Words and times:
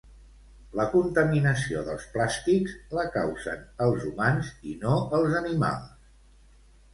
La 0.77 0.85
contaminació 0.93 1.83
dels 1.89 2.07
plàstics 2.15 2.73
la 2.99 3.03
causen 3.17 3.61
els 3.89 4.09
humans 4.13 4.51
i 4.71 4.75
no 4.87 4.97
els 5.21 5.39
animals 5.43 6.19